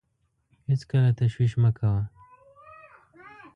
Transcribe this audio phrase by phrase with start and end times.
[0.69, 2.01] هېڅکله تشویش مه کوه.